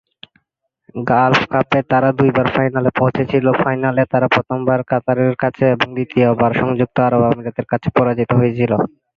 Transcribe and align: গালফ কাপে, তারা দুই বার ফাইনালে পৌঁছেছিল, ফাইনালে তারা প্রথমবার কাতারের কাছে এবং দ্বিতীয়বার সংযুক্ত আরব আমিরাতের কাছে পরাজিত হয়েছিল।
গালফ 1.07 1.41
কাপে, 1.51 1.79
তারা 1.91 2.09
দুই 2.19 2.29
বার 2.37 2.47
ফাইনালে 2.55 2.91
পৌঁছেছিল, 2.99 3.45
ফাইনালে 3.61 4.03
তারা 4.11 4.27
প্রথমবার 4.35 4.79
কাতারের 4.89 5.33
কাছে 5.43 5.63
এবং 5.75 5.87
দ্বিতীয়বার 5.95 6.51
সংযুক্ত 6.61 6.97
আরব 7.07 7.21
আমিরাতের 7.29 7.67
কাছে 7.71 7.87
পরাজিত 7.97 8.29
হয়েছিল। 8.39 8.71